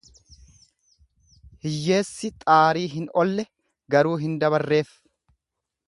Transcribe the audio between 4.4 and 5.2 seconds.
dabarreef.